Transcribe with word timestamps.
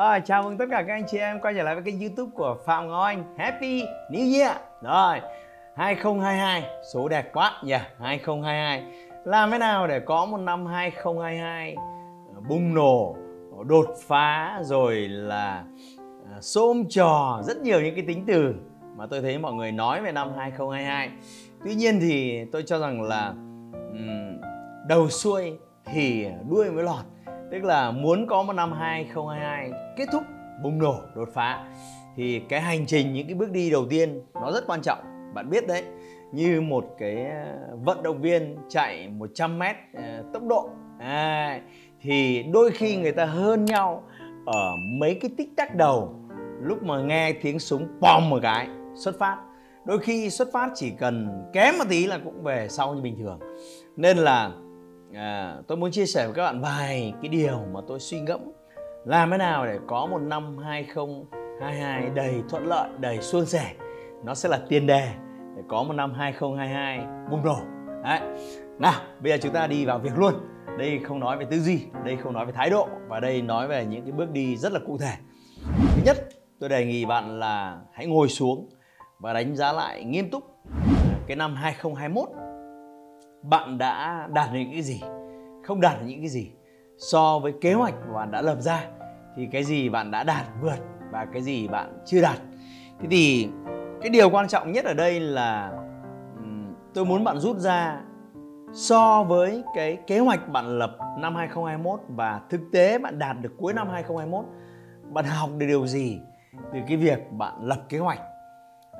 Rồi, 0.00 0.20
chào 0.24 0.42
mừng 0.42 0.58
tất 0.58 0.64
cả 0.70 0.82
các 0.86 0.94
anh 0.94 1.04
chị 1.06 1.18
em 1.18 1.40
quay 1.40 1.54
trở 1.54 1.62
lại 1.62 1.74
với 1.74 1.84
kênh 1.84 2.00
youtube 2.00 2.30
của 2.34 2.56
Phạm 2.66 2.88
Ngọc 2.88 3.04
Anh. 3.04 3.24
Happy 3.38 3.82
New 4.10 4.38
Year. 4.38 4.56
Rồi, 4.82 5.20
2022, 5.76 6.64
số 6.92 7.08
đẹp 7.08 7.32
quá 7.32 7.52
nhỉ, 7.64 7.70
yeah, 7.70 7.82
2022 7.98 8.84
Làm 9.24 9.50
thế 9.50 9.58
nào 9.58 9.86
để 9.86 10.00
có 10.00 10.26
một 10.26 10.36
năm 10.36 10.66
2022 10.66 11.74
ờ, 12.34 12.40
bùng 12.48 12.74
nổ, 12.74 13.16
đột 13.66 13.86
phá 14.06 14.58
rồi 14.62 14.96
là 15.08 15.64
ờ, 16.32 16.40
xôm 16.40 16.84
trò 16.88 17.40
rất 17.44 17.56
nhiều 17.56 17.80
những 17.80 17.94
cái 17.94 18.04
tính 18.06 18.24
từ 18.26 18.54
mà 18.96 19.06
tôi 19.06 19.22
thấy 19.22 19.38
mọi 19.38 19.52
người 19.52 19.72
nói 19.72 20.02
về 20.02 20.12
năm 20.12 20.32
2022 20.36 21.10
Tuy 21.64 21.74
nhiên 21.74 22.00
thì 22.00 22.44
tôi 22.52 22.62
cho 22.66 22.78
rằng 22.78 23.02
là 23.02 23.28
um, 23.92 24.40
đầu 24.88 25.08
xuôi 25.08 25.58
thì 25.84 26.26
đuôi 26.50 26.70
mới 26.70 26.84
lọt 26.84 27.04
tức 27.50 27.64
là 27.64 27.90
muốn 27.90 28.26
có 28.26 28.42
một 28.42 28.52
năm 28.52 28.72
2022 28.72 29.70
kết 29.96 30.08
thúc 30.12 30.22
bùng 30.62 30.78
nổ 30.78 31.00
đột 31.14 31.28
phá 31.34 31.64
thì 32.16 32.40
cái 32.48 32.60
hành 32.60 32.86
trình 32.86 33.12
những 33.12 33.26
cái 33.26 33.34
bước 33.34 33.50
đi 33.50 33.70
đầu 33.70 33.86
tiên 33.90 34.22
nó 34.34 34.52
rất 34.52 34.66
quan 34.66 34.82
trọng. 34.82 34.98
Bạn 35.34 35.50
biết 35.50 35.66
đấy 35.66 35.82
như 36.32 36.60
một 36.60 36.84
cái 36.98 37.26
ờ, 37.26 37.76
vận 37.84 38.02
động 38.02 38.20
viên 38.20 38.56
chạy 38.68 39.08
100 39.08 39.58
mét 39.58 39.76
ờ, 39.94 40.24
tốc 40.32 40.42
độ 40.42 40.70
à, 40.98 41.60
thì 42.00 42.42
đôi 42.42 42.70
khi 42.70 42.96
người 42.96 43.12
ta 43.12 43.24
hơn 43.24 43.64
nhau 43.64 44.02
ở 44.46 44.76
mấy 45.00 45.14
cái 45.14 45.30
tích 45.38 45.48
tắc 45.56 45.74
đầu. 45.74 46.14
Lúc 46.62 46.82
mà 46.82 47.02
nghe 47.02 47.32
tiếng 47.32 47.58
súng 47.58 47.88
bom 48.00 48.30
một 48.30 48.38
cái 48.42 48.68
xuất 48.94 49.18
phát. 49.18 49.36
Đôi 49.84 49.98
khi 49.98 50.30
xuất 50.30 50.48
phát 50.52 50.70
chỉ 50.74 50.90
cần 50.98 51.44
kém 51.52 51.78
một 51.78 51.84
tí 51.88 52.06
là 52.06 52.18
cũng 52.24 52.42
về 52.42 52.68
sau 52.70 52.94
như 52.94 53.02
bình 53.02 53.16
thường. 53.18 53.38
Nên 53.96 54.16
là 54.16 54.50
à, 55.14 55.56
tôi 55.66 55.78
muốn 55.78 55.90
chia 55.90 56.06
sẻ 56.06 56.26
với 56.26 56.34
các 56.34 56.42
bạn 56.42 56.60
vài 56.60 57.14
cái 57.22 57.28
điều 57.28 57.58
mà 57.72 57.80
tôi 57.88 58.00
suy 58.00 58.20
ngẫm 58.20 58.40
làm 59.04 59.30
thế 59.30 59.36
nào 59.36 59.66
để 59.66 59.78
có 59.86 60.06
một 60.06 60.18
năm 60.18 60.58
2022 60.58 62.10
đầy 62.14 62.42
thuận 62.48 62.66
lợi, 62.66 62.88
đầy 62.98 63.22
suôn 63.22 63.46
sẻ. 63.46 63.72
Nó 64.24 64.34
sẽ 64.34 64.48
là 64.48 64.60
tiền 64.68 64.86
đề 64.86 65.08
để 65.56 65.62
có 65.68 65.82
một 65.82 65.92
năm 65.92 66.14
2022 66.14 66.98
bùng 67.30 67.44
nổ. 67.44 67.58
Đấy. 68.04 68.20
Nào, 68.78 69.00
bây 69.20 69.32
giờ 69.32 69.38
chúng 69.42 69.52
ta 69.52 69.66
đi 69.66 69.84
vào 69.84 69.98
việc 69.98 70.18
luôn. 70.18 70.34
Đây 70.78 71.00
không 71.04 71.20
nói 71.20 71.36
về 71.36 71.44
tư 71.50 71.58
duy, 71.58 71.80
đây 72.04 72.16
không 72.16 72.32
nói 72.32 72.46
về 72.46 72.52
thái 72.52 72.70
độ 72.70 72.88
và 73.08 73.20
đây 73.20 73.42
nói 73.42 73.68
về 73.68 73.86
những 73.86 74.02
cái 74.02 74.12
bước 74.12 74.30
đi 74.30 74.56
rất 74.56 74.72
là 74.72 74.80
cụ 74.86 74.98
thể. 74.98 75.12
Thứ 75.94 76.02
nhất, 76.04 76.28
tôi 76.60 76.68
đề 76.68 76.84
nghị 76.84 77.04
bạn 77.04 77.38
là 77.38 77.80
hãy 77.92 78.06
ngồi 78.06 78.28
xuống 78.28 78.68
và 79.18 79.32
đánh 79.32 79.56
giá 79.56 79.72
lại 79.72 80.04
nghiêm 80.04 80.30
túc 80.30 80.44
cái 81.26 81.36
năm 81.36 81.54
2021 81.54 82.28
bạn 83.42 83.78
đã 83.78 84.28
đạt 84.32 84.52
được 84.52 84.58
những 84.58 84.72
cái 84.72 84.82
gì 84.82 85.00
không 85.64 85.80
đạt 85.80 86.00
được 86.00 86.06
những 86.06 86.20
cái 86.20 86.28
gì. 86.28 86.50
So 86.98 87.38
với 87.38 87.52
kế 87.60 87.72
hoạch 87.72 87.94
mà 88.06 88.14
bạn 88.14 88.30
đã 88.30 88.42
lập 88.42 88.56
ra 88.60 88.84
thì 89.36 89.48
cái 89.52 89.64
gì 89.64 89.88
bạn 89.88 90.10
đã 90.10 90.24
đạt 90.24 90.46
vượt 90.60 90.78
và 91.12 91.26
cái 91.32 91.42
gì 91.42 91.68
bạn 91.68 91.98
chưa 92.06 92.22
đạt. 92.22 92.36
Thế 93.00 93.08
thì 93.10 93.48
cái 94.00 94.10
điều 94.10 94.30
quan 94.30 94.48
trọng 94.48 94.72
nhất 94.72 94.84
ở 94.84 94.94
đây 94.94 95.20
là 95.20 95.72
tôi 96.94 97.04
muốn 97.04 97.24
bạn 97.24 97.38
rút 97.38 97.56
ra 97.56 98.00
so 98.72 99.22
với 99.22 99.62
cái 99.74 99.98
kế 100.06 100.18
hoạch 100.18 100.48
bạn 100.48 100.78
lập 100.78 100.96
năm 101.18 101.34
2021 101.34 102.00
và 102.08 102.40
thực 102.50 102.60
tế 102.72 102.98
bạn 102.98 103.18
đạt 103.18 103.36
được 103.40 103.52
cuối 103.58 103.72
năm 103.72 103.88
2021 103.88 104.44
bạn 105.12 105.24
học 105.24 105.50
được 105.58 105.66
điều 105.66 105.86
gì 105.86 106.20
từ 106.72 106.78
cái 106.88 106.96
việc 106.96 107.32
bạn 107.32 107.54
lập 107.60 107.78
kế 107.88 107.98
hoạch? 107.98 108.20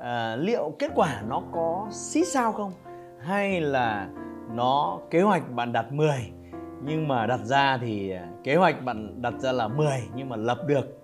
À, 0.01 0.35
liệu 0.35 0.75
kết 0.79 0.91
quả 0.95 1.21
nó 1.27 1.41
có 1.51 1.87
xí 1.91 2.25
sao 2.25 2.51
không? 2.51 2.71
Hay 3.19 3.61
là 3.61 4.07
nó 4.55 4.99
kế 5.11 5.21
hoạch 5.21 5.51
bạn 5.51 5.73
đặt 5.73 5.91
10 5.91 6.31
nhưng 6.83 7.07
mà 7.07 7.25
đặt 7.25 7.39
ra 7.43 7.77
thì 7.81 8.11
à, 8.11 8.29
kế 8.43 8.55
hoạch 8.55 8.83
bạn 8.83 9.21
đặt 9.21 9.33
ra 9.39 9.51
là 9.51 9.67
10 9.67 9.87
nhưng 10.15 10.29
mà 10.29 10.35
lập 10.35 10.57
được 10.67 11.01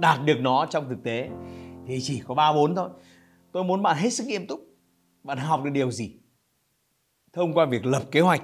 đạt 0.00 0.18
được 0.24 0.36
nó 0.40 0.66
trong 0.66 0.88
thực 0.88 1.02
tế 1.04 1.28
thì 1.86 1.98
chỉ 2.02 2.22
có 2.26 2.34
3 2.34 2.52
4 2.52 2.74
thôi. 2.74 2.88
Tôi 3.52 3.64
muốn 3.64 3.82
bạn 3.82 3.96
hết 3.96 4.10
sức 4.10 4.26
nghiêm 4.26 4.46
túc. 4.46 4.60
Bạn 5.22 5.38
học 5.38 5.60
được 5.64 5.70
điều 5.70 5.90
gì? 5.90 6.16
Thông 7.32 7.54
qua 7.54 7.64
việc 7.64 7.86
lập 7.86 8.02
kế 8.10 8.20
hoạch 8.20 8.42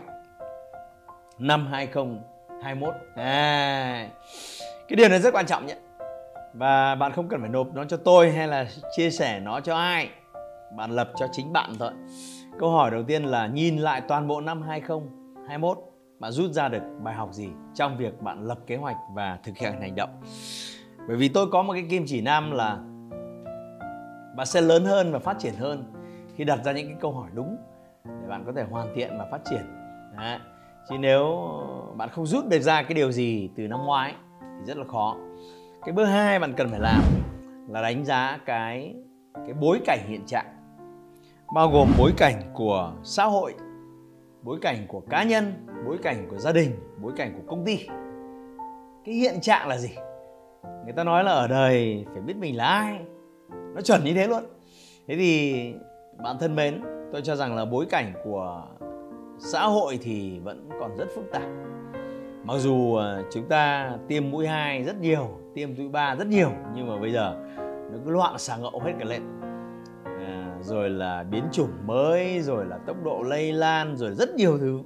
năm 1.39 1.67
2021. 1.67 2.95
À, 3.17 4.11
cái 4.89 4.97
điều 4.97 5.09
này 5.09 5.19
rất 5.19 5.35
quan 5.35 5.47
trọng 5.47 5.67
nhé. 5.67 5.77
Và 6.55 6.95
bạn 6.95 7.13
không 7.13 7.29
cần 7.29 7.41
phải 7.41 7.51
nộp 7.51 7.75
nó 7.75 7.85
cho 7.85 7.97
tôi 7.97 8.31
hay 8.31 8.49
là 8.49 8.67
chia 8.97 9.11
sẻ 9.11 9.41
nó 9.41 9.61
cho 9.61 9.77
ai. 9.77 10.09
Bạn 10.77 10.91
lập 10.91 11.13
cho 11.17 11.27
chính 11.33 11.53
bạn 11.53 11.75
thôi. 11.79 11.91
Câu 12.59 12.71
hỏi 12.71 12.91
đầu 12.91 13.03
tiên 13.03 13.25
là 13.25 13.47
nhìn 13.47 13.77
lại 13.77 14.01
toàn 14.01 14.29
bộ 14.29 14.41
năm 14.41 14.63
2021 14.63 15.79
bạn 16.19 16.33
rút 16.33 16.51
ra 16.51 16.69
được 16.69 16.83
bài 17.03 17.15
học 17.15 17.33
gì 17.33 17.49
trong 17.75 17.97
việc 17.97 18.23
bạn 18.23 18.45
lập 18.45 18.59
kế 18.67 18.77
hoạch 18.77 18.97
và 19.15 19.39
thực 19.43 19.57
hiện 19.57 19.73
hành 19.81 19.95
động. 19.95 20.11
Bởi 21.09 21.17
vì 21.17 21.29
tôi 21.29 21.47
có 21.53 21.63
một 21.63 21.73
cái 21.73 21.87
kim 21.91 22.05
chỉ 22.07 22.21
nam 22.21 22.51
là 22.51 22.79
bạn 24.37 24.47
sẽ 24.47 24.61
lớn 24.61 24.85
hơn 24.85 25.13
và 25.13 25.19
phát 25.19 25.39
triển 25.39 25.55
hơn 25.55 25.93
khi 26.35 26.45
đặt 26.45 26.65
ra 26.65 26.73
những 26.73 26.87
cái 26.87 26.97
câu 27.01 27.13
hỏi 27.13 27.29
đúng 27.35 27.57
để 28.05 28.29
bạn 28.29 28.43
có 28.47 28.53
thể 28.57 28.65
hoàn 28.71 28.95
thiện 28.95 29.19
và 29.19 29.27
phát 29.31 29.41
triển. 29.51 29.63
Đấy. 30.17 30.39
Chứ 30.89 30.95
nếu 30.99 31.51
bạn 31.97 32.09
không 32.09 32.27
rút 32.27 32.47
được 32.49 32.61
ra 32.61 32.83
cái 32.83 32.95
điều 32.95 33.13
gì 33.13 33.51
từ 33.57 33.69
năm 33.69 33.81
ngoái 33.85 34.15
thì 34.41 34.65
rất 34.67 34.77
là 34.77 34.85
khó. 34.85 35.17
Cái 35.85 35.93
bước 35.93 36.05
hai 36.05 36.39
bạn 36.39 36.53
cần 36.57 36.69
phải 36.69 36.81
làm 36.81 37.03
là 37.69 37.83
đánh 37.83 38.05
giá 38.05 38.39
cái 38.47 38.95
cái 39.35 39.55
bối 39.61 39.81
cảnh 39.87 40.01
hiện 40.09 40.27
trạng 40.27 40.54
bao 41.55 41.71
gồm 41.71 41.89
bối 41.99 42.13
cảnh 42.17 42.43
của 42.55 42.93
xã 43.03 43.25
hội, 43.25 43.55
bối 44.43 44.59
cảnh 44.63 44.77
của 44.89 45.01
cá 45.01 45.23
nhân, 45.23 45.53
bối 45.87 45.99
cảnh 46.03 46.27
của 46.31 46.39
gia 46.39 46.53
đình, 46.53 46.71
bối 47.03 47.13
cảnh 47.17 47.33
của 47.37 47.43
công 47.47 47.65
ty. 47.65 47.87
Cái 49.05 49.15
hiện 49.15 49.41
trạng 49.41 49.69
là 49.69 49.79
gì? 49.79 49.91
Người 50.85 50.93
ta 50.97 51.05
nói 51.05 51.25
là 51.25 51.33
ở 51.33 51.49
đời 51.49 52.07
phải 52.13 52.23
biết 52.23 52.37
mình 52.37 52.57
là 52.57 52.65
ai. 52.67 52.99
Nó 53.75 53.81
chuẩn 53.81 54.05
như 54.05 54.15
thế 54.15 54.27
luôn. 54.27 54.45
Thế 55.07 55.17
thì 55.17 55.55
bạn 56.25 56.37
thân 56.41 56.57
mến, 56.57 56.83
tôi 57.13 57.23
cho 57.23 57.37
rằng 57.37 57.57
là 57.57 57.65
bối 57.65 57.87
cảnh 57.91 58.13
của 58.25 58.67
xã 59.39 59.67
hội 59.67 59.99
thì 60.03 60.39
vẫn 60.39 60.69
còn 60.81 60.97
rất 60.97 61.07
phức 61.15 61.25
tạp. 61.33 61.49
Mặc 62.45 62.55
dù 62.59 62.95
ờ, 62.95 63.23
chúng 63.33 63.49
ta 63.49 63.93
tiêm 64.09 64.31
mũi 64.31 64.47
2 64.47 64.83
rất 64.83 65.01
nhiều, 65.01 65.29
tiêm 65.55 65.69
mũi 65.77 65.89
3 65.89 66.15
rất 66.15 66.27
nhiều, 66.27 66.51
nhưng 66.75 66.89
mà 66.89 66.99
bây 67.01 67.13
giờ 67.13 67.37
nó 67.93 67.99
cứ 68.05 68.11
loạn 68.11 68.39
xà 68.39 68.57
ngậu 68.57 68.81
hết 68.81 68.93
cả 68.99 69.05
lên. 69.05 69.44
À, 70.27 70.59
rồi 70.61 70.91
là 70.91 71.23
biến 71.23 71.45
chủng 71.53 71.87
mới, 71.87 72.41
rồi 72.41 72.67
là 72.67 72.79
tốc 72.87 72.97
độ 73.05 73.23
lây 73.23 73.53
lan, 73.53 73.97
rồi 73.97 74.15
rất 74.15 74.35
nhiều 74.35 74.59
thứ. 74.59 74.83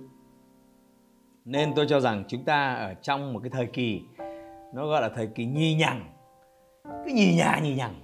Nên 1.45 1.75
tôi 1.75 1.87
cho 1.89 2.01
rằng 2.01 2.25
chúng 2.29 2.45
ta 2.45 2.75
ở 2.75 2.95
trong 2.95 3.33
một 3.33 3.41
cái 3.43 3.51
thời 3.51 3.67
kỳ, 3.67 4.03
nó 4.75 4.87
gọi 4.87 5.03
là 5.03 5.09
thời 5.09 5.27
kỳ 5.27 5.47
nhì 5.47 5.75
nhằng. 5.75 6.13
Cứ 6.85 7.13
nhì 7.15 7.37
nhà, 7.37 7.61
nhì 7.63 7.75
nhằng. 7.75 7.95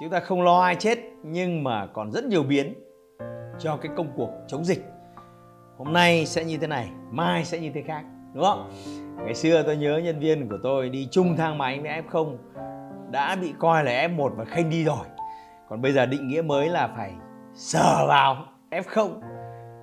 Chúng 0.00 0.10
ta 0.10 0.20
không 0.20 0.42
lo 0.42 0.60
ai 0.60 0.76
chết, 0.76 0.98
nhưng 1.24 1.64
mà 1.64 1.86
còn 1.86 2.12
rất 2.12 2.24
nhiều 2.24 2.42
biến 2.42 2.74
cho 3.58 3.76
cái 3.76 3.92
công 3.96 4.12
cuộc 4.16 4.30
chống 4.48 4.64
dịch. 4.64 4.84
Hôm 5.78 5.92
nay 5.92 6.26
sẽ 6.26 6.44
như 6.44 6.58
thế 6.58 6.66
này, 6.66 6.90
mai 7.10 7.44
sẽ 7.44 7.58
như 7.58 7.70
thế 7.74 7.82
khác, 7.82 8.04
đúng 8.34 8.44
không? 8.44 8.70
Ngày 9.24 9.34
xưa 9.34 9.62
tôi 9.62 9.76
nhớ 9.76 10.00
nhân 10.04 10.18
viên 10.18 10.48
của 10.48 10.58
tôi 10.62 10.88
đi 10.88 11.08
chung 11.10 11.36
thang 11.36 11.58
máy 11.58 11.80
với 11.80 12.02
f0 12.02 12.36
đã 13.10 13.36
bị 13.36 13.52
coi 13.58 13.84
là 13.84 14.08
f1 14.08 14.28
và 14.28 14.44
khênh 14.44 14.70
đi 14.70 14.84
rồi 14.84 15.06
còn 15.68 15.82
bây 15.82 15.92
giờ 15.92 16.06
định 16.06 16.28
nghĩa 16.28 16.42
mới 16.42 16.68
là 16.68 16.88
phải 16.96 17.12
sờ 17.54 18.06
vào 18.08 18.46
f0 18.70 19.20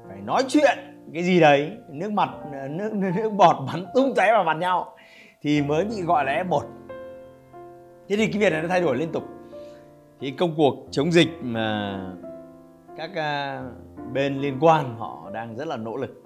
phải 0.07 0.21
nói 0.21 0.43
chuyện 0.47 0.77
cái 1.13 1.23
gì 1.23 1.39
đấy, 1.39 1.71
nước 1.89 2.11
mặt, 2.11 2.29
nước 2.69 2.93
nước 2.93 3.29
bọt 3.37 3.55
bắn 3.67 3.85
tung 3.95 4.13
tóe 4.15 4.31
vào 4.31 4.43
mặt 4.43 4.57
nhau 4.57 4.95
thì 5.41 5.61
mới 5.61 5.85
bị 5.85 6.01
gọi 6.01 6.25
là 6.25 6.43
f1 6.43 6.61
thế 8.07 8.15
thì 8.15 8.27
cái 8.27 8.41
việc 8.41 8.51
này 8.51 8.61
nó 8.61 8.67
thay 8.67 8.81
đổi 8.81 8.97
liên 8.97 9.11
tục. 9.11 9.23
Thì 10.19 10.31
công 10.31 10.53
cuộc 10.57 10.87
chống 10.91 11.11
dịch 11.11 11.29
mà 11.41 11.99
các 12.97 13.15
à, 13.15 13.63
bên 14.13 14.41
liên 14.41 14.57
quan 14.61 14.95
họ 14.97 15.29
đang 15.33 15.55
rất 15.55 15.67
là 15.67 15.77
nỗ 15.77 15.97
lực, 15.97 16.23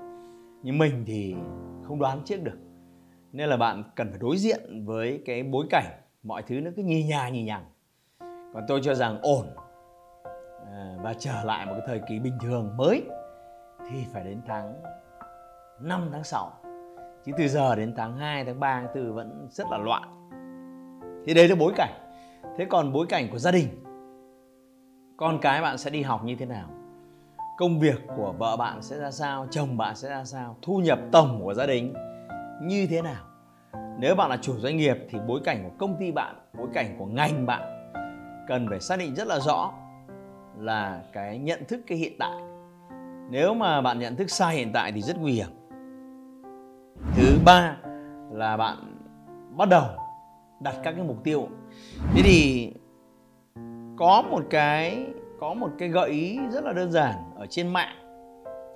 nhưng 0.63 0.77
mình 0.77 1.03
thì 1.07 1.35
không 1.83 2.00
đoán 2.00 2.21
trước 2.25 2.44
được. 2.44 2.57
Nên 3.31 3.50
là 3.50 3.57
bạn 3.57 3.83
cần 3.95 4.09
phải 4.09 4.19
đối 4.21 4.38
diện 4.38 4.85
với 4.85 5.21
cái 5.25 5.44
bối 5.44 5.65
cảnh 5.69 5.85
mọi 6.23 6.44
thứ 6.47 6.59
nó 6.59 6.71
cứ 6.75 6.83
nhì 6.83 7.03
nhà 7.03 7.29
nhì 7.29 7.44
nhằng 7.44 7.65
còn 8.53 8.63
tôi 8.67 8.79
cho 8.83 8.93
rằng 8.93 9.19
ổn. 9.21 9.45
À, 10.71 10.95
và 11.01 11.13
trở 11.19 11.43
lại 11.43 11.65
một 11.65 11.73
cái 11.77 11.83
thời 11.87 12.01
kỳ 12.09 12.19
bình 12.19 12.37
thường 12.41 12.77
mới 12.77 13.03
thì 13.89 14.05
phải 14.13 14.23
đến 14.23 14.41
tháng 14.47 14.73
5 15.79 16.09
tháng 16.11 16.23
6 16.23 16.51
chứ 17.25 17.31
từ 17.37 17.47
giờ 17.47 17.75
đến 17.75 17.93
tháng 17.97 18.17
2 18.17 18.45
tháng 18.45 18.59
3 18.59 18.81
tháng 18.81 19.05
4 19.05 19.15
vẫn 19.15 19.47
rất 19.51 19.67
là 19.71 19.77
loạn. 19.77 20.29
Thì 21.25 21.33
đấy 21.33 21.47
là 21.47 21.55
bối 21.55 21.73
cảnh. 21.75 21.93
Thế 22.57 22.65
còn 22.65 22.93
bối 22.93 23.05
cảnh 23.09 23.27
của 23.31 23.37
gia 23.37 23.51
đình. 23.51 23.67
Con 25.17 25.39
cái 25.41 25.61
bạn 25.61 25.77
sẽ 25.77 25.89
đi 25.89 26.01
học 26.01 26.23
như 26.23 26.35
thế 26.35 26.45
nào? 26.45 26.69
Công 27.57 27.79
việc 27.79 28.01
của 28.15 28.33
vợ 28.37 28.57
bạn 28.57 28.81
sẽ 28.81 28.97
ra 28.99 29.11
sao? 29.11 29.47
Chồng 29.51 29.77
bạn 29.77 29.95
sẽ 29.95 30.09
ra 30.09 30.23
sao? 30.23 30.55
Thu 30.61 30.77
nhập 30.77 30.99
tổng 31.11 31.41
của 31.43 31.53
gia 31.53 31.65
đình 31.65 31.93
như 32.61 32.87
thế 32.89 33.01
nào? 33.01 33.23
Nếu 33.99 34.15
bạn 34.15 34.29
là 34.29 34.37
chủ 34.41 34.57
doanh 34.57 34.77
nghiệp 34.77 34.97
thì 35.09 35.19
bối 35.27 35.41
cảnh 35.43 35.63
của 35.63 35.75
công 35.77 35.95
ty 35.99 36.11
bạn 36.11 36.35
bối 36.57 36.67
cảnh 36.73 36.95
của 36.99 37.05
ngành 37.05 37.45
bạn 37.45 37.78
cần 38.49 38.67
phải 38.69 38.79
xác 38.79 38.99
định 38.99 39.15
rất 39.15 39.27
là 39.27 39.39
rõ 39.39 39.71
là 40.57 41.01
cái 41.13 41.39
nhận 41.39 41.65
thức 41.67 41.79
cái 41.87 41.97
hiện 41.97 42.13
tại. 42.19 42.41
Nếu 43.29 43.53
mà 43.53 43.81
bạn 43.81 43.99
nhận 43.99 44.15
thức 44.15 44.29
sai 44.29 44.55
hiện 44.55 44.71
tại 44.73 44.91
thì 44.91 45.01
rất 45.01 45.17
nguy 45.17 45.31
hiểm. 45.31 45.47
Thứ 47.15 47.39
ba 47.45 47.77
là 48.31 48.57
bạn 48.57 48.77
bắt 49.57 49.69
đầu 49.69 49.83
đặt 50.59 50.75
các 50.83 50.91
cái 50.91 51.03
mục 51.03 51.23
tiêu. 51.23 51.47
Thế 52.13 52.21
thì 52.23 52.71
có 53.97 54.23
một 54.31 54.43
cái 54.49 55.05
có 55.39 55.53
một 55.53 55.69
cái 55.79 55.89
gợi 55.89 56.09
ý 56.09 56.39
rất 56.51 56.63
là 56.63 56.73
đơn 56.73 56.91
giản 56.91 57.15
ở 57.35 57.45
trên 57.49 57.67
mạng. 57.73 57.95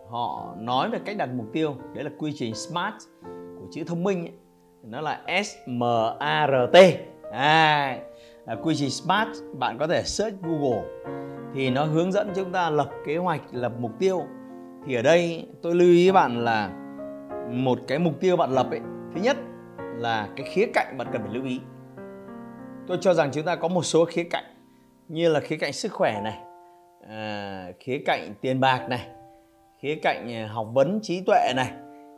Họ 0.10 0.56
nói 0.58 0.90
về 0.90 1.00
cách 1.06 1.18
đặt 1.18 1.30
mục 1.34 1.46
tiêu 1.54 1.76
đấy 1.94 2.04
là 2.04 2.10
quy 2.18 2.34
trình 2.36 2.56
smart 2.56 2.96
của 3.60 3.68
chữ 3.72 3.84
thông 3.84 4.04
minh 4.04 4.20
ấy. 4.26 4.34
nó 4.84 5.02
là 5.02 5.22
S 5.44 5.50
M 5.68 5.84
A 6.20 6.48
R 6.48 6.74
T. 6.74 6.78
À, 7.32 8.00
là 8.46 8.56
quy 8.56 8.76
trình 8.76 8.90
smart 8.90 9.30
bạn 9.60 9.78
có 9.78 9.88
thể 9.88 10.04
search 10.04 10.42
Google. 10.42 10.84
Thì 11.54 11.70
nó 11.70 11.86
hướng 11.86 12.12
dẫn 12.12 12.32
chúng 12.36 12.52
ta 12.52 12.70
lập 12.70 12.90
kế 13.06 13.18
hoạch 13.18 13.42
lập 13.52 13.72
mục 13.80 13.92
tiêu. 14.00 14.24
Thì 14.86 14.96
ở 14.96 15.02
đây 15.02 15.48
tôi 15.62 15.76
lưu 15.76 15.88
ý 15.88 16.12
bạn 16.12 16.44
là 16.44 16.70
một 17.52 17.80
cái 17.88 18.00
mục 18.00 18.14
tiêu 18.20 18.38
bạn 18.38 18.52
lập 18.52 18.68
ấy. 18.70 18.80
Thứ 19.16 19.22
nhất 19.22 19.38
là 19.96 20.30
cái 20.36 20.48
khía 20.50 20.66
cạnh 20.74 20.98
bạn 20.98 21.08
cần 21.12 21.22
phải 21.22 21.34
lưu 21.34 21.46
ý. 21.46 21.60
Tôi 22.88 22.98
cho 23.02 23.14
rằng 23.14 23.30
chúng 23.32 23.46
ta 23.46 23.56
có 23.56 23.68
một 23.68 23.84
số 23.84 24.06
khía 24.06 24.24
cạnh 24.24 24.46
như 25.08 25.30
là 25.30 25.40
khía 25.40 25.58
cạnh 25.58 25.74
sức 25.74 25.92
khỏe 25.92 26.22
này 26.22 26.38
à, 27.10 27.68
khía 27.80 28.02
cạnh 28.06 28.34
tiền 28.42 28.60
bạc 28.60 28.88
này 28.90 29.08
khía 29.82 29.96
cạnh 29.96 30.34
à, 30.34 30.48
học 30.52 30.68
vấn 30.74 31.00
trí 31.02 31.22
tuệ 31.22 31.54
này 31.56 31.72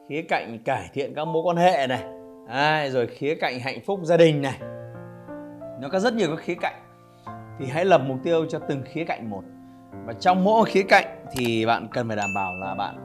khía 0.09 0.21
cạnh 0.21 0.59
cải 0.65 0.89
thiện 0.93 1.13
các 1.15 1.25
mối 1.25 1.43
quan 1.43 1.57
hệ 1.57 1.87
này. 1.87 2.03
À, 2.47 2.87
rồi 2.89 3.07
khía 3.07 3.35
cạnh 3.35 3.59
hạnh 3.59 3.79
phúc 3.85 3.99
gia 4.03 4.17
đình 4.17 4.41
này 4.41 4.59
nó 5.81 5.89
có 5.89 5.99
rất 5.99 6.13
nhiều 6.13 6.27
các 6.29 6.39
khía 6.39 6.55
cạnh. 6.55 6.75
Thì 7.59 7.65
hãy 7.65 7.85
lập 7.85 8.01
mục 8.07 8.17
tiêu 8.23 8.45
cho 8.49 8.59
từng 8.59 8.81
khía 8.85 9.03
cạnh 9.05 9.29
một. 9.29 9.43
Và 10.05 10.13
trong 10.13 10.43
mỗi 10.43 10.65
khía 10.65 10.83
cạnh 10.83 11.25
thì 11.31 11.65
bạn 11.65 11.87
cần 11.91 12.07
phải 12.07 12.17
đảm 12.17 12.29
bảo 12.35 12.55
là 12.55 12.75
bạn 12.75 12.95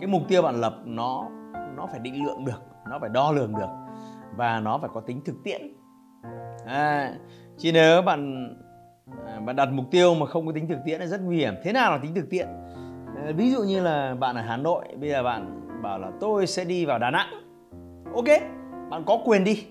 cái 0.00 0.06
mục 0.06 0.22
tiêu 0.28 0.42
bạn 0.42 0.60
lập 0.60 0.74
nó 0.84 1.28
nó 1.76 1.86
phải 1.86 2.00
định 2.00 2.24
lượng 2.26 2.44
được 2.44 2.62
nó 2.90 2.98
phải 2.98 3.10
đo 3.10 3.32
lường 3.32 3.54
được 3.54 3.68
và 4.36 4.60
nó 4.60 4.78
phải 4.78 4.90
có 4.94 5.00
tính 5.00 5.20
thực 5.24 5.34
tiễn. 5.44 5.60
À, 6.66 7.12
chứ 7.58 7.70
nếu 7.72 8.02
bạn 8.02 8.48
à, 9.26 9.40
bạn 9.40 9.56
đặt 9.56 9.68
mục 9.72 9.84
tiêu 9.90 10.14
mà 10.14 10.26
không 10.26 10.46
có 10.46 10.52
tính 10.52 10.68
thực 10.68 10.78
tiễn 10.84 11.00
là 11.00 11.06
rất 11.06 11.20
nguy 11.20 11.36
hiểm. 11.36 11.54
Thế 11.62 11.72
nào 11.72 11.92
là 11.92 11.98
tính 11.98 12.14
thực 12.14 12.30
tiễn? 12.30 12.46
À, 13.16 13.32
ví 13.36 13.50
dụ 13.50 13.62
như 13.62 13.80
là 13.80 14.14
bạn 14.14 14.36
ở 14.36 14.42
hà 14.42 14.56
nội 14.56 14.84
bây 15.00 15.10
giờ 15.10 15.22
bạn 15.22 15.60
bảo 15.82 15.98
là 15.98 16.10
tôi 16.20 16.46
sẽ 16.46 16.64
đi 16.64 16.84
vào 16.84 16.98
đà 16.98 17.10
nẵng. 17.10 17.28
Ok 18.14 18.28
bạn 18.90 19.04
có 19.06 19.18
quyền 19.24 19.44
đi 19.44 19.66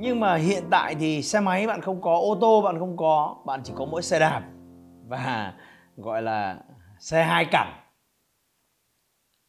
nhưng 0.00 0.20
mà 0.20 0.34
hiện 0.34 0.64
tại 0.70 0.94
thì 0.94 1.22
xe 1.22 1.40
máy 1.40 1.66
bạn 1.66 1.80
không 1.80 2.00
có 2.00 2.18
ô 2.18 2.38
tô 2.40 2.62
bạn 2.62 2.78
không 2.78 2.96
có 2.96 3.36
bạn 3.46 3.60
chỉ 3.64 3.72
có 3.76 3.84
mỗi 3.84 4.02
xe 4.02 4.18
đạp 4.18 4.42
và 5.06 5.54
gọi 5.96 6.22
là 6.22 6.56
xe 6.98 7.24
hai 7.24 7.44
cẳng. 7.44 7.72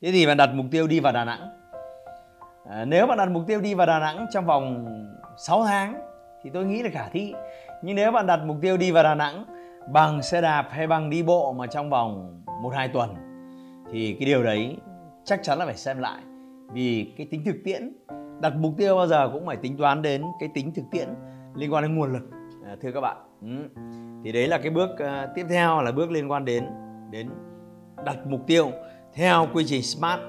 Thế 0.02 0.12
thì 0.12 0.26
bạn 0.26 0.38
đặt 0.38 0.50
mục 0.54 0.66
tiêu 0.72 0.88
đi 0.88 1.00
vào 1.00 1.14
đà 1.14 1.26
nẵng. 1.26 1.50
À, 2.70 2.86
nếu 2.86 3.08
bạn 3.08 3.18
đặt 3.18 3.30
mục 3.30 3.44
tiêu 3.48 3.62
đi 3.62 3.74
vào 3.74 3.88
đà 3.88 4.00
nẵng 4.00 4.26
trong 4.32 4.46
vòng 4.46 4.86
6 5.38 5.64
tháng 5.64 5.94
thì 6.44 6.50
tôi 6.54 6.66
nghĩ 6.66 6.84
là 6.84 6.90
khả 6.94 7.08
thi. 7.10 7.34
Nhưng 7.84 7.96
nếu 7.96 8.12
bạn 8.12 8.28
đặt 8.28 8.40
mục 8.46 8.58
tiêu 8.62 8.78
đi 8.78 8.92
vào 8.92 9.04
đà 9.04 9.16
nẵng 9.16 9.46
bằng 9.92 10.22
xe 10.22 10.42
đạp 10.42 10.68
hay 10.72 10.88
bằng 10.88 11.10
đi 11.10 11.24
bộ 11.24 11.54
mà 11.54 11.68
trong 11.68 11.90
vòng 11.90 12.42
một 12.62 12.70
hai 12.70 12.88
tuần 12.88 13.16
thì 13.92 14.16
cái 14.20 14.26
điều 14.26 14.44
đấy 14.44 14.78
chắc 15.26 15.40
chắn 15.44 15.60
là 15.60 15.66
phải 15.66 15.78
xem 15.78 16.00
lại. 16.00 16.22
Vì 16.72 17.14
cái 17.18 17.28
tính 17.32 17.44
thực 17.46 17.56
tiễn 17.64 17.94
đặt 18.42 18.56
mục 18.56 18.74
tiêu 18.78 18.96
bao 18.96 19.08
giờ 19.08 19.30
cũng 19.34 19.46
phải 19.46 19.58
tính 19.58 19.78
toán 19.78 20.02
đến 20.02 20.24
cái 20.40 20.50
tính 20.54 20.74
thực 20.74 20.84
tiễn 20.92 21.10
liên 21.56 21.74
quan 21.74 21.84
đến 21.84 21.96
nguồn 21.96 22.14
lực 22.14 22.30
à, 22.66 22.76
thưa 22.82 22.92
các 22.92 23.02
bạn 23.02 23.18
ừ. 23.42 23.82
thì 24.24 24.32
đấy 24.32 24.48
là 24.48 24.58
cái 24.58 24.70
bước 24.70 24.90
uh, 24.94 25.30
tiếp 25.36 25.46
theo 25.50 25.82
là 25.82 25.92
bước 25.92 26.12
liên 26.12 26.32
quan 26.32 26.46
đến 26.46 26.66
đến 27.12 27.30
đặt 28.06 28.18
mục 28.28 28.48
tiêu 28.48 28.72
theo 29.14 29.48
quy 29.54 29.66
trình 29.68 29.84
smart 29.84 30.22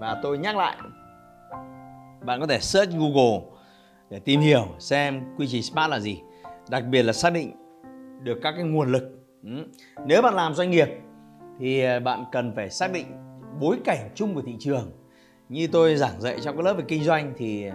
và 0.00 0.20
tôi 0.22 0.38
nhắc 0.38 0.56
lại 0.56 0.76
bạn 2.24 2.40
có 2.40 2.46
thể 2.46 2.58
search 2.60 2.92
google 2.92 3.40
để 4.10 4.18
tìm 4.18 4.40
hiểu 4.40 4.66
xem 4.78 5.22
quy 5.36 5.46
trình 5.48 5.62
smart 5.62 5.90
là 5.90 6.00
gì 6.00 6.22
đặc 6.70 6.84
biệt 6.90 7.02
là 7.02 7.12
xác 7.12 7.32
định 7.32 7.52
được 8.22 8.38
các 8.42 8.52
cái 8.52 8.64
nguồn 8.64 8.92
lực 8.92 9.02
ừ. 9.44 9.66
nếu 10.06 10.22
bạn 10.22 10.34
làm 10.34 10.54
doanh 10.54 10.70
nghiệp 10.70 10.88
thì 11.58 11.80
à, 11.80 12.00
bạn 12.00 12.24
cần 12.32 12.52
phải 12.56 12.70
xác 12.70 12.92
định 12.92 13.06
bối 13.60 13.78
cảnh 13.84 14.10
chung 14.14 14.34
của 14.34 14.42
thị 14.42 14.56
trường 14.60 14.92
như 15.48 15.68
tôi 15.72 15.96
giảng 15.96 16.20
dạy 16.20 16.40
trong 16.40 16.56
các 16.56 16.62
lớp 16.64 16.74
về 16.74 16.84
kinh 16.88 17.04
doanh 17.04 17.32
thì 17.36 17.70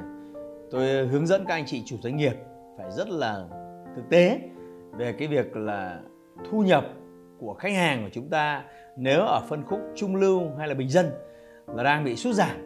tôi 0.72 1.08
hướng 1.08 1.28
dẫn 1.28 1.46
các 1.46 1.54
anh 1.54 1.66
chị 1.66 1.84
chủ 1.86 1.98
doanh 2.04 2.18
nghiệp 2.18 2.34
phải 2.78 2.92
rất 2.92 3.10
là 3.10 3.46
thực 3.96 4.10
tế 4.10 4.40
về 4.98 5.14
cái 5.14 5.28
việc 5.28 5.56
là 5.56 6.00
thu 6.52 6.62
nhập 6.62 6.86
của 7.40 7.54
khách 7.54 7.74
hàng 7.74 8.04
của 8.04 8.10
chúng 8.14 8.30
ta 8.30 8.64
nếu 8.98 9.22
ở 9.22 9.42
phân 9.50 9.64
khúc 9.64 9.80
trung 9.96 10.16
lưu 10.16 10.42
hay 10.58 10.68
là 10.68 10.74
bình 10.74 10.90
dân 10.90 11.10
là 11.68 11.84
đang 11.84 12.04
bị 12.04 12.16
sút 12.16 12.36
giảm. 12.36 12.58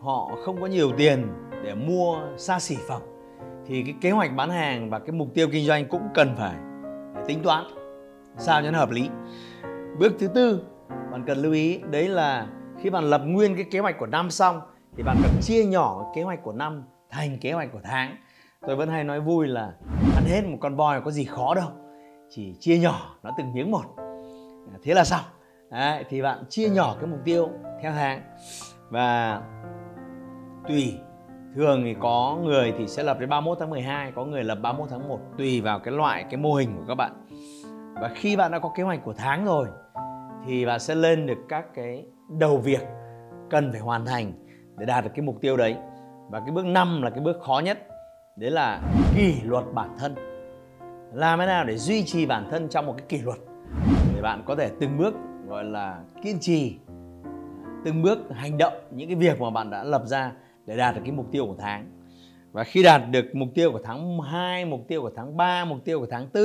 Họ 0.00 0.30
không 0.44 0.60
có 0.60 0.66
nhiều 0.66 0.92
tiền 0.98 1.26
để 1.64 1.74
mua 1.74 2.18
xa 2.36 2.60
xỉ 2.60 2.76
phẩm 2.88 3.02
thì 3.66 3.82
cái 3.82 3.94
kế 4.00 4.10
hoạch 4.10 4.36
bán 4.36 4.50
hàng 4.50 4.90
và 4.90 4.98
cái 4.98 5.12
mục 5.12 5.28
tiêu 5.34 5.48
kinh 5.52 5.66
doanh 5.66 5.88
cũng 5.88 6.08
cần 6.14 6.34
phải 6.36 6.54
tính 7.26 7.42
toán 7.42 7.64
sao 8.38 8.62
cho 8.62 8.70
nó 8.70 8.78
hợp 8.78 8.90
lý. 8.90 9.08
Bước 9.98 10.12
thứ 10.18 10.28
tư, 10.28 10.62
bạn 10.88 11.24
cần 11.26 11.38
lưu 11.38 11.52
ý 11.52 11.80
đấy 11.90 12.08
là 12.08 12.46
khi 12.80 12.90
bạn 12.90 13.04
lập 13.04 13.22
nguyên 13.24 13.54
cái 13.54 13.64
kế 13.70 13.78
hoạch 13.78 13.98
của 13.98 14.06
năm 14.06 14.30
xong 14.30 14.60
thì 14.96 15.02
bạn 15.02 15.16
cần 15.22 15.32
chia 15.42 15.64
nhỏ 15.64 16.12
kế 16.14 16.22
hoạch 16.22 16.42
của 16.42 16.52
năm 16.52 16.84
thành 17.10 17.38
kế 17.40 17.52
hoạch 17.52 17.72
của 17.72 17.80
tháng. 17.82 18.16
Tôi 18.66 18.76
vẫn 18.76 18.88
hay 18.88 19.04
nói 19.04 19.20
vui 19.20 19.46
là 19.46 19.72
ăn 20.14 20.24
hết 20.26 20.42
một 20.44 20.58
con 20.60 20.76
voi 20.76 21.00
có 21.00 21.10
gì 21.10 21.24
khó 21.24 21.54
đâu 21.54 21.68
chỉ 22.30 22.54
chia 22.60 22.78
nhỏ 22.78 23.16
nó 23.22 23.30
từng 23.38 23.54
miếng 23.54 23.70
một. 23.70 23.84
Thế 24.82 24.94
là 24.94 25.04
xong. 25.04 25.24
Đấy, 25.70 26.04
thì 26.08 26.22
bạn 26.22 26.44
chia 26.48 26.68
nhỏ 26.68 26.96
cái 27.00 27.10
mục 27.10 27.20
tiêu 27.24 27.48
theo 27.82 27.92
tháng. 27.92 28.20
Và 28.90 29.40
tùy 30.68 30.94
thường 31.54 31.82
thì 31.84 31.94
có 32.00 32.38
người 32.44 32.74
thì 32.78 32.88
sẽ 32.88 33.02
lập 33.02 33.16
đến 33.20 33.28
31 33.28 33.58
tháng 33.60 33.70
12 33.70 34.12
có 34.12 34.24
người 34.24 34.44
lập 34.44 34.58
31 34.62 34.88
tháng 34.90 35.08
1 35.08 35.20
tùy 35.38 35.60
vào 35.60 35.78
cái 35.78 35.94
loại 35.94 36.24
cái 36.30 36.36
mô 36.36 36.54
hình 36.54 36.76
của 36.76 36.84
các 36.88 36.94
bạn. 36.94 37.26
Và 37.94 38.10
khi 38.14 38.36
bạn 38.36 38.52
đã 38.52 38.58
có 38.58 38.70
kế 38.76 38.82
hoạch 38.82 39.04
của 39.04 39.14
tháng 39.16 39.44
rồi 39.44 39.66
thì 40.46 40.66
bạn 40.66 40.80
sẽ 40.80 40.94
lên 40.94 41.26
được 41.26 41.38
các 41.48 41.64
cái 41.74 42.06
đầu 42.28 42.58
việc 42.58 42.80
cần 43.50 43.72
phải 43.72 43.80
hoàn 43.80 44.06
thành 44.06 44.32
để 44.78 44.86
đạt 44.86 45.04
được 45.04 45.10
cái 45.14 45.22
mục 45.22 45.40
tiêu 45.40 45.56
đấy. 45.56 45.76
Và 46.30 46.40
cái 46.40 46.50
bước 46.50 46.66
5 46.66 47.02
là 47.02 47.10
cái 47.10 47.20
bước 47.20 47.36
khó 47.42 47.60
nhất 47.64 47.88
đấy 48.36 48.50
là 48.50 48.80
kỷ 49.16 49.34
luật 49.44 49.64
bản 49.74 49.96
thân. 49.98 50.14
Làm 51.12 51.38
thế 51.38 51.46
nào 51.46 51.64
để 51.64 51.76
duy 51.76 52.04
trì 52.04 52.26
bản 52.26 52.48
thân 52.50 52.68
trong 52.68 52.86
một 52.86 52.94
cái 52.98 53.06
kỷ 53.08 53.18
luật? 53.18 53.38
Để 54.14 54.22
bạn 54.22 54.42
có 54.46 54.56
thể 54.56 54.70
từng 54.80 54.98
bước 54.98 55.14
gọi 55.48 55.64
là 55.64 56.00
kiên 56.22 56.38
trì 56.40 56.76
từng 57.84 58.02
bước 58.02 58.18
hành 58.30 58.58
động 58.58 58.72
những 58.90 59.08
cái 59.08 59.16
việc 59.16 59.40
mà 59.40 59.50
bạn 59.50 59.70
đã 59.70 59.84
lập 59.84 60.02
ra 60.06 60.32
để 60.66 60.76
đạt 60.76 60.94
được 60.94 61.00
cái 61.04 61.12
mục 61.12 61.26
tiêu 61.32 61.46
của 61.46 61.56
tháng. 61.58 61.90
Và 62.52 62.64
khi 62.64 62.82
đạt 62.82 63.02
được 63.10 63.34
mục 63.34 63.48
tiêu 63.54 63.72
của 63.72 63.80
tháng 63.84 64.20
2, 64.20 64.64
mục 64.64 64.80
tiêu 64.88 65.02
của 65.02 65.10
tháng 65.16 65.36
3, 65.36 65.64
mục 65.64 65.78
tiêu 65.84 66.00
của 66.00 66.06
tháng 66.10 66.28
4 66.34 66.42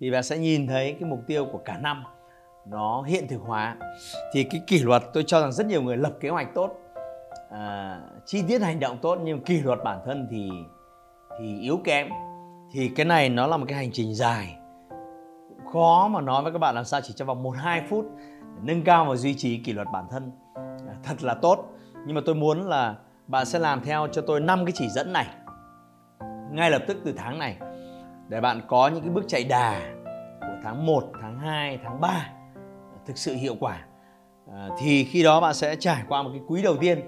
thì 0.00 0.10
bạn 0.10 0.22
sẽ 0.22 0.38
nhìn 0.38 0.66
thấy 0.66 0.92
cái 0.92 1.10
mục 1.10 1.20
tiêu 1.26 1.46
của 1.52 1.58
cả 1.58 1.78
năm 1.78 2.04
nó 2.70 3.02
hiện 3.02 3.28
thực 3.28 3.40
hóa. 3.42 3.76
Thì 4.32 4.44
cái 4.44 4.60
kỷ 4.66 4.78
luật 4.78 5.02
tôi 5.12 5.24
cho 5.26 5.40
rằng 5.40 5.52
rất 5.52 5.66
nhiều 5.66 5.82
người 5.82 5.96
lập 5.96 6.12
kế 6.20 6.28
hoạch 6.28 6.54
tốt 6.54 6.70
à, 7.50 8.00
chi 8.26 8.42
tiết 8.48 8.62
hành 8.62 8.80
động 8.80 8.98
tốt 9.02 9.18
nhưng 9.22 9.40
kỷ 9.40 9.60
luật 9.60 9.78
bản 9.84 10.00
thân 10.06 10.28
thì 10.30 10.50
thì 11.38 11.60
yếu 11.60 11.80
kém. 11.84 12.08
Thì 12.72 12.88
cái 12.88 13.06
này 13.06 13.28
nó 13.28 13.46
là 13.46 13.56
một 13.56 13.64
cái 13.68 13.78
hành 13.78 13.92
trình 13.92 14.14
dài. 14.14 14.56
Khó 15.72 16.08
mà 16.08 16.20
nói 16.20 16.42
với 16.42 16.52
các 16.52 16.58
bạn 16.58 16.74
làm 16.74 16.84
sao 16.84 17.00
chỉ 17.00 17.12
trong 17.16 17.28
vòng 17.28 17.44
1-2 17.44 17.82
phút 17.88 18.06
để 18.40 18.60
nâng 18.62 18.84
cao 18.84 19.04
và 19.04 19.16
duy 19.16 19.34
trì 19.34 19.58
kỷ 19.64 19.72
luật 19.72 19.88
bản 19.92 20.04
thân 20.10 20.32
à, 20.54 20.94
thật 21.02 21.22
là 21.22 21.34
tốt. 21.34 21.64
Nhưng 22.06 22.14
mà 22.14 22.20
tôi 22.26 22.34
muốn 22.34 22.60
là 22.60 22.94
bạn 23.26 23.46
sẽ 23.46 23.58
làm 23.58 23.80
theo 23.80 24.08
cho 24.12 24.22
tôi 24.22 24.40
5 24.40 24.64
cái 24.64 24.72
chỉ 24.76 24.88
dẫn 24.88 25.12
này. 25.12 25.26
Ngay 26.52 26.70
lập 26.70 26.82
tức 26.88 26.96
từ 27.04 27.12
tháng 27.16 27.38
này 27.38 27.56
để 28.28 28.40
bạn 28.40 28.60
có 28.68 28.88
những 28.88 29.02
cái 29.02 29.10
bước 29.10 29.24
chạy 29.28 29.44
đà 29.44 29.80
của 30.40 30.56
tháng 30.64 30.86
1, 30.86 31.04
tháng 31.20 31.38
2, 31.38 31.78
tháng 31.84 32.00
3 32.00 32.37
thực 33.08 33.18
sự 33.18 33.34
hiệu 33.34 33.56
quả. 33.60 33.84
À, 34.52 34.68
thì 34.78 35.04
khi 35.04 35.22
đó 35.22 35.40
bạn 35.40 35.54
sẽ 35.54 35.76
trải 35.76 36.02
qua 36.08 36.22
một 36.22 36.30
cái 36.32 36.42
quý 36.46 36.62
đầu 36.62 36.76
tiên 36.76 37.00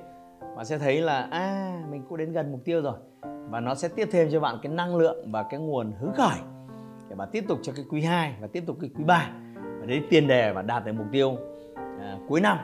bạn 0.57 0.65
sẽ 0.65 0.79
thấy 0.79 1.01
là 1.01 1.29
à 1.31 1.79
mình 1.91 2.03
cũng 2.09 2.19
đến 2.19 2.33
gần 2.33 2.53
mục 2.53 2.61
tiêu 2.65 2.83
rồi. 2.83 2.95
Và 3.23 3.61
nó 3.61 3.75
sẽ 3.75 3.89
tiếp 3.89 4.09
thêm 4.13 4.29
cho 4.33 4.41
bạn 4.41 4.59
cái 4.63 4.73
năng 4.73 4.97
lượng 4.97 5.33
và 5.33 5.43
cái 5.43 5.61
nguồn 5.61 5.93
hứng 6.01 6.13
khởi 6.13 6.39
để 7.09 7.17
bạn 7.17 7.29
tiếp 7.33 7.45
tục 7.49 7.59
cho 7.63 7.73
cái 7.77 7.85
quý 7.91 8.03
2 8.03 8.35
và 8.41 8.49
tiếp 8.53 8.65
tục 8.67 8.77
cái 8.81 8.91
quý 8.99 9.05
3 9.05 9.31
và 9.81 9.87
đấy 9.87 10.03
tiền 10.11 10.29
đề 10.29 10.53
và 10.53 10.63
đạt 10.63 10.85
được 10.85 10.93
mục 10.93 11.07
tiêu 11.13 11.37
à, 12.01 12.19
cuối 12.29 12.41
năm. 12.41 12.59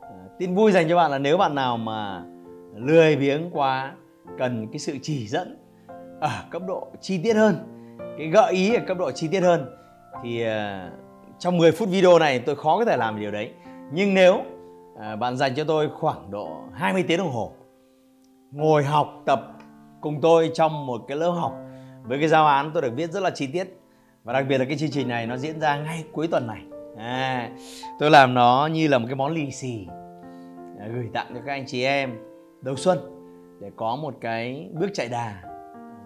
À, 0.00 0.14
tin 0.38 0.54
vui 0.54 0.72
dành 0.72 0.88
cho 0.88 0.96
bạn 0.96 1.10
là 1.10 1.18
nếu 1.18 1.38
bạn 1.38 1.54
nào 1.54 1.76
mà 1.76 2.22
lười 2.74 3.16
biếng 3.16 3.50
quá 3.52 3.92
cần 4.38 4.66
cái 4.72 4.78
sự 4.78 4.96
chỉ 5.02 5.26
dẫn 5.26 5.58
ở 6.20 6.30
cấp 6.50 6.62
độ 6.68 6.88
chi 7.00 7.20
tiết 7.22 7.34
hơn 7.34 7.54
cái 8.18 8.28
gợi 8.28 8.52
ý 8.52 8.74
ở 8.74 8.82
cấp 8.86 8.98
độ 8.98 9.10
chi 9.10 9.28
tiết 9.28 9.40
hơn 9.40 9.66
thì 10.22 10.42
à, 10.42 10.90
trong 11.38 11.58
10 11.58 11.72
phút 11.72 11.88
video 11.88 12.18
này 12.18 12.38
tôi 12.38 12.56
khó 12.56 12.78
có 12.78 12.84
thể 12.84 12.96
làm 12.96 13.20
điều 13.20 13.30
đấy. 13.30 13.52
Nhưng 13.92 14.14
nếu 14.14 14.42
à, 15.00 15.16
bạn 15.16 15.36
dành 15.36 15.54
cho 15.54 15.64
tôi 15.64 15.88
khoảng 15.88 16.30
độ 16.30 16.48
20 16.72 17.04
tiếng 17.08 17.18
đồng 17.18 17.32
hồ 17.32 17.52
ngồi 18.52 18.84
học 18.84 19.22
tập 19.26 19.40
cùng 20.00 20.20
tôi 20.20 20.50
trong 20.54 20.86
một 20.86 21.04
cái 21.08 21.16
lớp 21.16 21.30
học 21.30 21.52
với 22.02 22.18
cái 22.18 22.28
giáo 22.28 22.46
án 22.46 22.70
tôi 22.74 22.82
được 22.82 22.92
viết 22.96 23.10
rất 23.10 23.22
là 23.22 23.30
chi 23.30 23.46
tiết. 23.46 23.80
Và 24.24 24.32
đặc 24.32 24.46
biệt 24.48 24.58
là 24.58 24.64
cái 24.64 24.78
chương 24.78 24.90
trình 24.90 25.08
này 25.08 25.26
nó 25.26 25.36
diễn 25.36 25.60
ra 25.60 25.76
ngay 25.76 26.04
cuối 26.12 26.28
tuần 26.28 26.46
này. 26.46 26.62
À, 26.96 27.50
tôi 27.98 28.10
làm 28.10 28.34
nó 28.34 28.68
như 28.72 28.88
là 28.88 28.98
một 28.98 29.06
cái 29.08 29.16
món 29.16 29.32
lì 29.32 29.50
xì 29.50 29.86
à, 30.80 30.86
gửi 30.94 31.08
tặng 31.14 31.26
cho 31.34 31.40
các 31.46 31.52
anh 31.52 31.66
chị 31.66 31.84
em 31.84 32.18
đầu 32.60 32.76
xuân 32.76 32.98
để 33.60 33.70
có 33.76 33.96
một 33.96 34.14
cái 34.20 34.70
bước 34.72 34.88
chạy 34.94 35.08
đà 35.08 35.42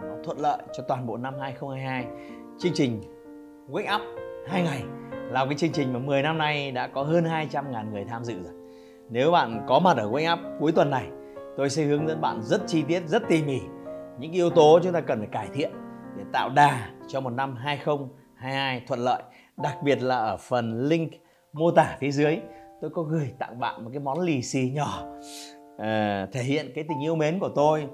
nó 0.01 0.17
thuận 0.25 0.39
lợi 0.39 0.63
cho 0.73 0.85
toàn 0.89 1.07
bộ 1.07 1.17
năm 1.17 1.35
2022 1.41 2.07
chương 2.59 2.73
trình 2.75 3.01
Wake 3.71 3.97
Up 3.97 4.03
2 4.49 4.63
ngày 4.63 5.02
là 5.33 5.45
cái 5.45 5.55
chương 5.55 5.73
trình 5.73 5.93
mà 5.93 5.99
10 5.99 6.23
năm 6.23 6.39
nay 6.39 6.73
đã 6.73 6.87
có 6.87 7.03
hơn 7.03 7.25
200 7.25 7.73
ngàn 7.73 7.93
người 7.93 8.05
tham 8.05 8.25
dự 8.25 8.43
rồi. 8.43 8.53
Nếu 9.11 9.31
bạn 9.31 9.65
có 9.67 9.79
mặt 9.79 9.97
ở 9.97 10.11
Wake 10.11 10.33
Up 10.33 10.39
cuối 10.61 10.73
tuần 10.73 10.91
này 10.91 11.07
tôi 11.57 11.71
sẽ 11.71 11.83
hướng 11.83 12.09
dẫn 12.09 12.21
bạn 12.21 12.43
rất 12.43 12.63
chi 12.67 12.83
tiết 12.83 13.03
rất 13.07 13.23
tỉ 13.29 13.43
mỉ. 13.43 13.61
Những 14.19 14.33
yếu 14.33 14.51
tố 14.51 14.81
chúng 14.83 14.93
ta 14.93 15.01
cần 15.01 15.19
phải 15.19 15.29
cải 15.33 15.49
thiện 15.55 15.71
để 16.17 16.25
tạo 16.33 16.49
đà 16.49 16.89
cho 17.09 17.21
một 17.21 17.31
năm 17.31 17.57
2022 17.57 18.83
thuận 18.87 19.01
lợi. 19.01 19.23
Đặc 19.57 19.77
biệt 19.85 20.03
là 20.03 20.17
ở 20.17 20.37
phần 20.37 20.83
link 20.83 21.13
mô 21.53 21.71
tả 21.71 21.97
phía 22.01 22.11
dưới 22.11 22.39
tôi 22.81 22.91
có 22.91 23.03
gửi 23.03 23.33
tặng 23.39 23.61
bạn 23.61 23.85
một 23.85 23.91
cái 23.93 24.01
món 24.01 24.21
lì 24.21 24.43
xì 24.43 24.71
nhỏ 24.75 25.05
à, 25.79 26.27
thể 26.33 26.43
hiện 26.43 26.73
cái 26.75 26.85
tình 26.89 27.05
yêu 27.05 27.17
mến 27.17 27.39
của 27.39 27.49
tôi 27.49 27.89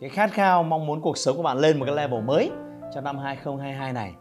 cái 0.00 0.10
khát 0.10 0.32
khao 0.32 0.62
mong 0.62 0.86
muốn 0.86 1.00
cuộc 1.00 1.18
sống 1.18 1.36
của 1.36 1.42
bạn 1.42 1.58
lên 1.58 1.78
một 1.78 1.84
cái 1.86 1.94
level 1.94 2.22
mới 2.22 2.50
cho 2.94 3.00
năm 3.00 3.18
2022 3.18 3.92
này. 3.92 4.12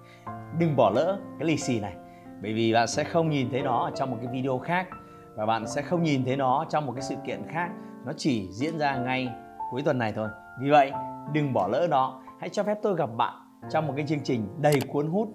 Đừng 0.59 0.75
bỏ 0.75 0.91
lỡ 0.95 1.19
cái 1.39 1.47
lì 1.47 1.57
xì 1.57 1.79
này 1.79 1.93
bởi 2.41 2.53
vì 2.53 2.74
bạn 2.74 2.88
sẽ 2.88 3.03
không 3.03 3.29
nhìn 3.29 3.50
thấy 3.51 3.62
nó 3.62 3.86
ở 3.86 3.91
trong 3.96 4.12
một 4.12 4.17
cái 4.22 4.34
video 4.34 4.60
khác 4.60 4.88
và 5.36 5.46
bạn 5.46 5.67
sẽ 5.67 5.81
không 5.81 6.03
nhìn 6.03 6.25
thấy 6.25 6.38
nó 6.38 6.65
trong 6.69 6.86
một 6.86 6.93
cái 6.96 7.01
sự 7.01 7.15
kiện 7.25 7.41
khác 7.50 7.69
nó 8.05 8.12
chỉ 8.17 8.48
diễn 8.51 8.79
ra 8.79 8.96
ngay 8.96 9.29
cuối 9.72 9.81
tuần 9.81 9.98
này 9.98 10.13
thôi 10.15 10.29
vì 10.62 10.69
vậy, 10.69 10.91
đừng 11.34 11.53
bỏ 11.53 11.67
lỡ 11.67 11.88
nó 11.89 12.22
hãy 12.39 12.50
cho 12.50 12.63
phép 12.63 12.77
tôi 12.81 12.96
gặp 12.96 13.10
bạn 13.17 13.34
trong 13.69 13.88
một 13.88 13.93
cái 13.98 14.05
chương 14.08 14.24
trình 14.24 14.48
đầy 14.62 14.79
cuốn 14.88 15.08
hút 15.08 15.29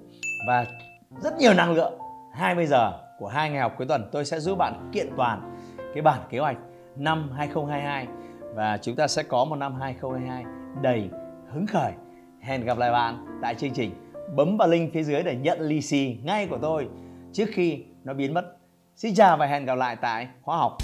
và 0.48 0.64
rất 1.22 1.38
nhiều 1.38 1.54
năng 1.54 1.72
lượng 1.72 1.98
20 2.32 2.66
giờ 2.66 2.92
của 3.18 3.26
hai 3.26 3.50
ngày 3.50 3.60
học 3.60 3.72
cuối 3.78 3.86
tuần, 3.86 4.08
tôi 4.12 4.24
sẽ 4.24 4.40
giúp 4.40 4.58
bạn 4.58 4.90
kiện 4.92 5.10
toàn 5.16 5.56
cái 5.94 6.02
bản 6.02 6.20
kế 6.30 6.38
hoạch 6.38 6.56
năm 6.96 7.30
2022 7.36 8.06
và 8.54 8.78
chúng 8.82 8.96
ta 8.96 9.06
sẽ 9.06 9.22
có 9.22 9.44
một 9.44 9.56
năm 9.56 9.74
2022 9.80 10.44
đầy 10.82 11.10
hứng 11.52 11.66
khởi. 11.66 11.92
Hẹn 12.40 12.64
gặp 12.64 12.78
lại 12.78 12.90
bạn 12.90 13.26
tại 13.42 13.54
chương 13.54 13.72
trình. 13.72 14.03
Bấm 14.36 14.56
vào 14.56 14.68
link 14.68 14.94
phía 14.94 15.02
dưới 15.02 15.22
để 15.22 15.36
nhận 15.36 15.60
lì 15.60 15.82
xì 15.82 16.16
ngay 16.22 16.46
của 16.46 16.58
tôi 16.62 16.86
trước 17.32 17.46
khi 17.52 17.78
nó 18.04 18.14
biến 18.14 18.34
mất. 18.34 18.44
Xin 18.96 19.14
chào 19.14 19.36
và 19.36 19.46
hẹn 19.46 19.64
gặp 19.64 19.74
lại 19.74 19.96
tại 20.02 20.28
khóa 20.42 20.56
học. 20.56 20.76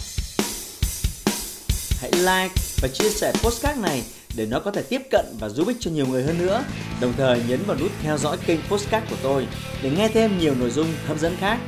Hãy 2.00 2.10
like 2.12 2.54
và 2.82 2.88
chia 2.88 3.08
sẻ 3.08 3.32
postcard 3.32 3.80
này 3.80 4.02
để 4.36 4.46
nó 4.50 4.60
có 4.60 4.70
thể 4.70 4.82
tiếp 4.88 5.02
cận 5.10 5.26
và 5.40 5.48
giúp 5.48 5.68
ích 5.68 5.76
cho 5.80 5.90
nhiều 5.90 6.06
người 6.06 6.22
hơn 6.22 6.38
nữa. 6.38 6.64
Đồng 7.00 7.12
thời 7.16 7.42
nhấn 7.48 7.60
vào 7.66 7.76
nút 7.80 7.90
theo 8.02 8.18
dõi 8.18 8.36
kênh 8.46 8.60
postcard 8.68 9.10
của 9.10 9.16
tôi 9.22 9.46
để 9.82 9.90
nghe 9.90 10.08
thêm 10.08 10.38
nhiều 10.38 10.54
nội 10.54 10.70
dung 10.70 10.86
hấp 11.06 11.18
dẫn 11.18 11.36
khác. 11.36 11.58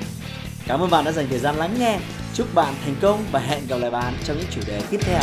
Cảm 0.66 0.80
ơn 0.80 0.90
bạn 0.90 1.04
đã 1.04 1.12
dành 1.12 1.26
thời 1.30 1.38
gian 1.38 1.56
lắng 1.56 1.74
nghe. 1.78 1.98
Chúc 2.34 2.54
bạn 2.54 2.74
thành 2.84 2.94
công 3.02 3.24
và 3.32 3.40
hẹn 3.40 3.60
gặp 3.68 3.76
lại 3.76 3.90
bạn 3.90 4.14
trong 4.24 4.36
những 4.36 4.48
chủ 4.50 4.60
đề 4.66 4.80
tiếp 4.90 4.98
theo. 5.02 5.22